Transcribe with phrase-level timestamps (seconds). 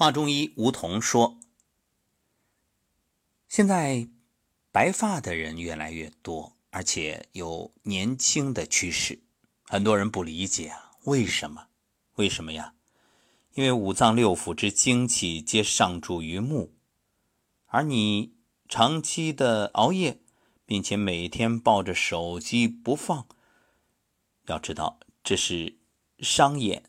[0.00, 1.38] 华中医吴桐说
[3.48, 4.08] ：“现在
[4.72, 9.18] 白发的人越来越多，而且有年轻的趋势。
[9.64, 11.66] 很多人不理解啊，为什么？
[12.14, 12.72] 为什么呀？
[13.52, 16.72] 因为五脏六腑之精气皆上注于目，
[17.66, 18.32] 而你
[18.70, 20.18] 长期的熬夜，
[20.64, 23.26] 并且每天抱着手机不放，
[24.46, 25.76] 要知道这是
[26.20, 26.84] 伤眼、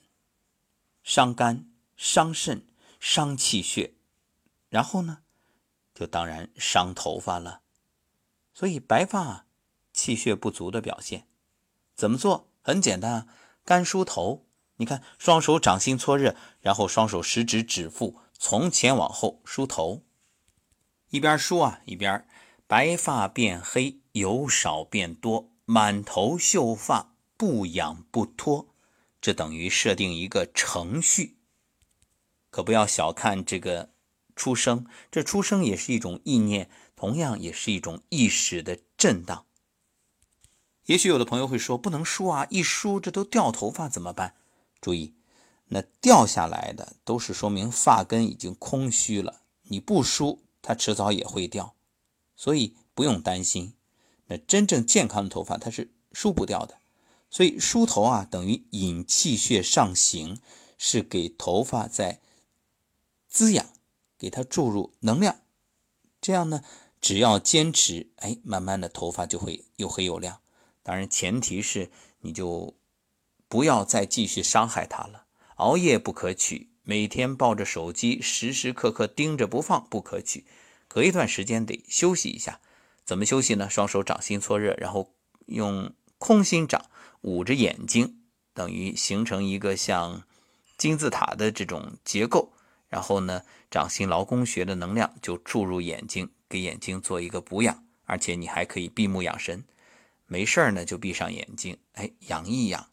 [1.03, 2.65] 伤肝、伤肾。”
[3.01, 3.95] 伤气血，
[4.69, 5.23] 然后呢，
[5.95, 7.61] 就当然伤头发了。
[8.53, 9.47] 所以白发
[9.91, 11.27] 气血不足的表现，
[11.95, 12.51] 怎么做？
[12.61, 13.27] 很简单啊，
[13.65, 14.45] 干梳头。
[14.75, 20.03] 你看，双手掌心搓热，然后双手食指指腹从前往后梳头，
[21.09, 22.27] 一边梳啊一边
[22.67, 28.75] 白发变黑，由少变多，满头秀发不痒不脱。
[29.19, 31.40] 这等于设定一个程序。
[32.51, 33.89] 可不要小看这个
[34.35, 39.45] 出生，这出生也是一种意念，同样也是一种意识的震荡。
[40.85, 44.35] 也许有的朋友会说，不能梳啊，一梳这都掉头发怎么办？
[44.81, 45.13] 注意，
[45.67, 51.75] 那掉下来的都是说明发根已经空虚了，你不梳，它迟早也会掉，
[52.35, 53.73] 所以不用担心。
[54.25, 56.79] 那真正健康的头发，它是梳不掉的。
[57.29, 60.41] 所以梳头啊，等于引气血上行，
[60.77, 62.19] 是给头发在。
[63.31, 63.65] 滋养，
[64.19, 65.37] 给它注入能量，
[66.19, 66.65] 这样呢，
[66.99, 70.41] 只要坚持，哎，慢慢的头发就会又黑又亮。
[70.83, 72.75] 当然，前提是你就
[73.47, 75.27] 不要再继续伤害它了。
[75.55, 80.45] 熬夜不可取，每天抱着手机时时刻刻盯着不放不可取。
[80.89, 82.59] 隔一段时间得休息一下。
[83.05, 83.69] 怎么休息呢？
[83.69, 85.13] 双手掌心搓热，然后
[85.45, 86.85] 用空心掌
[87.21, 88.21] 捂着眼睛，
[88.53, 90.23] 等于形成一个像
[90.77, 92.51] 金字塔的这种结构。
[92.91, 99.63] 然后呢，掌心劳宫穴的能量就注入眼睛，给眼睛做一个补养，而且你还可以闭目养神。
[100.27, 102.89] 没事儿呢，就闭上眼睛，哎，养一养。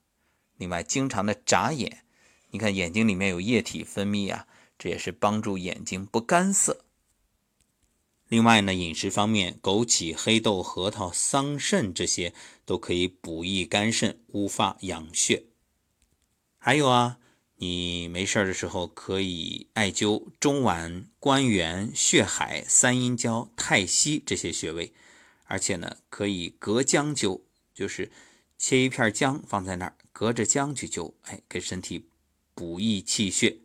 [0.57, 2.05] 另外，经常的眨眼，
[2.51, 4.47] 你看眼睛里面有液体分泌啊，
[4.79, 6.85] 这也是帮助眼睛不干涩。
[8.29, 12.33] 另外呢，饮食方面，枸杞、黑豆、核桃、桑葚这些
[12.65, 15.47] 都可以补益肝肾、乌发养血。
[16.57, 17.19] 还有啊。
[17.61, 24.93] 你没事的时候可以艾灸中脘、关元、血海、三阴交、太溪这些穴位，
[25.47, 27.41] 而且呢可以隔姜灸，
[27.75, 28.13] 就是
[28.57, 32.09] 切一片姜放在那儿，隔着姜去灸，哎，给身体
[32.55, 33.59] 补益气血。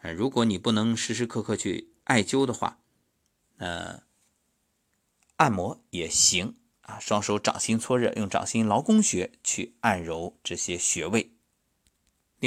[0.00, 2.80] 呃，如果你不能时时刻刻去艾灸的话，
[3.58, 4.02] 呃，
[5.36, 11.35] 按摩也行啊，双手掌心搓热，用掌心劳宫穴去按揉这些穴位。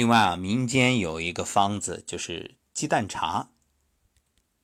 [0.00, 3.50] 另外啊，民间有一个方子，就是鸡蛋茶。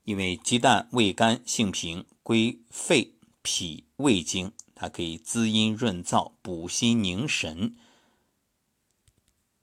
[0.04, 7.76] 因为鸡蛋味甘性平，归肺脾胃经，它可以滋阴润燥、补心宁神。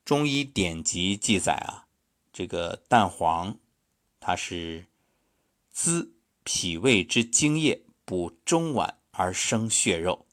[0.05, 1.89] 中医典籍记载啊，
[2.31, 3.57] 这个蛋黄
[4.19, 4.85] 它是
[5.71, 6.13] 滋
[6.43, 10.27] 脾胃之精液，补中脘而生血肉。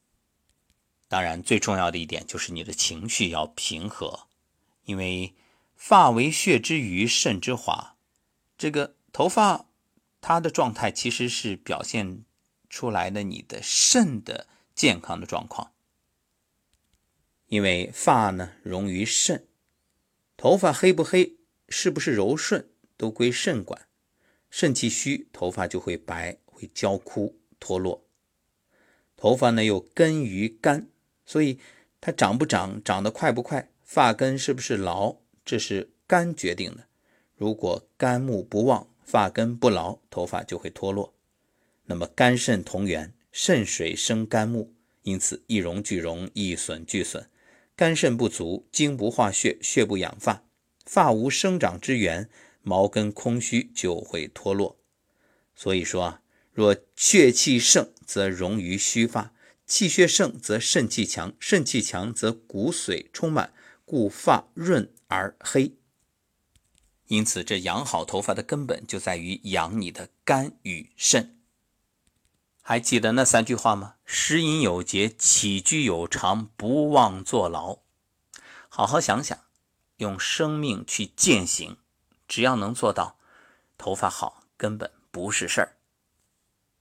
[1.08, 4.26] 当然，最重要的一点就是你的情绪要平和。
[4.90, 5.36] 因为
[5.76, 7.96] 发为血之余，肾之华，
[8.58, 9.66] 这个头发
[10.20, 12.24] 它的状态其实是表现
[12.68, 15.70] 出来的你的肾的健康的状况。
[17.46, 19.46] 因为发呢溶于肾，
[20.36, 21.36] 头发黑不黑，
[21.68, 23.86] 是不是柔顺，都归肾管。
[24.50, 28.04] 肾气虚，头发就会白，会焦枯脱落。
[29.16, 30.88] 头发呢又根于肝，
[31.24, 31.60] 所以
[32.00, 33.70] 它长不长，长得快不快。
[33.92, 36.86] 发根是不是牢，这是肝决定的。
[37.34, 41.12] 如果肝木不旺，发根不牢，头发就会脱落。
[41.86, 47.28] 那么肝肾同源，肾水生肝木，因此一荣俱荣，一损俱损。
[47.74, 50.44] 肝肾不足，精不化血，血不养发，
[50.86, 52.30] 发无生长之源，
[52.62, 54.78] 毛根空虚，就会脱落。
[55.56, 56.22] 所以说啊，
[56.52, 59.32] 若血气盛，则容于虚发；
[59.66, 63.52] 气血盛，则肾气强；肾气强，则骨髓充满。
[63.90, 65.74] 故发润而黑，
[67.08, 71.40] 因此这养好头发的根本就在于养你的肝与肾。
[72.62, 73.96] 还记得那三句话吗？
[74.04, 77.78] 食饮有节，起居有常，不忘坐牢。
[78.68, 79.36] 好好想想，
[79.96, 81.78] 用生命去践行，
[82.28, 83.18] 只要能做到，
[83.76, 85.79] 头发好根本不是事儿。